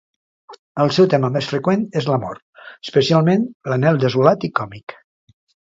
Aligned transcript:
El 0.85 0.89
seu 0.95 1.07
tema 1.13 1.29
més 1.35 1.49
freqüent 1.51 1.83
és 2.01 2.09
l'amor, 2.13 2.41
especialment 2.87 3.47
l'anhel 3.73 4.03
desolat 4.07 4.49
i 4.49 4.55
còmic. 4.63 5.01